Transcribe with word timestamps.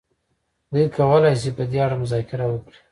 دوی 0.71 0.85
کولای 0.97 1.35
شي 1.41 1.49
په 1.57 1.63
دې 1.71 1.79
اړه 1.85 1.95
مذاکره 2.03 2.45
وکړي. 2.49 2.77